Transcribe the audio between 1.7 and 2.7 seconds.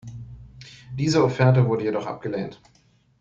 jedoch abgelehnt.